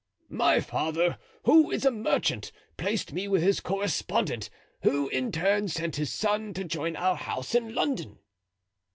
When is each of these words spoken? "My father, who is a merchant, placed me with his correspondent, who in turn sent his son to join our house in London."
"My 0.31 0.61
father, 0.61 1.19
who 1.43 1.69
is 1.69 1.85
a 1.85 1.91
merchant, 1.91 2.51
placed 2.75 3.13
me 3.13 3.27
with 3.27 3.43
his 3.43 3.59
correspondent, 3.59 4.49
who 4.81 5.07
in 5.09 5.31
turn 5.31 5.67
sent 5.67 5.97
his 5.97 6.11
son 6.11 6.55
to 6.55 6.63
join 6.63 6.95
our 6.95 7.15
house 7.15 7.53
in 7.53 7.75
London." 7.75 8.17